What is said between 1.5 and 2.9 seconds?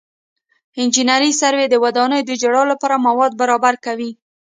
د ودانیو د جوړولو